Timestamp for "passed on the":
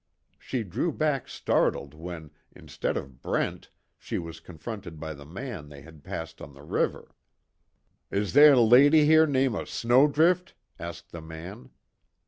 6.03-6.63